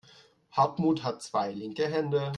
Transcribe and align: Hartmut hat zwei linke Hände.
Hartmut 0.55 1.03
hat 1.03 1.21
zwei 1.21 1.51
linke 1.51 1.87
Hände. 1.87 2.29